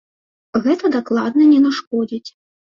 Гэта 0.63 0.91
дакладна 0.95 1.43
не 1.51 1.59
нашкодзіць. 1.67 2.25